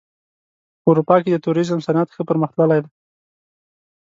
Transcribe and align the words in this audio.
په 0.81 0.87
اروپا 0.91 1.15
کې 1.23 1.29
د 1.31 1.37
توریزم 1.45 1.79
صنعت 1.85 2.09
ښه 2.15 2.21
پرمختللی 2.29 2.79
دی. 2.83 2.91